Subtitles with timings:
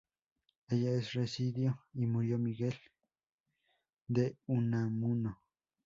[0.69, 2.73] En ella residió y murió Miguel
[4.07, 5.43] de Unamuno.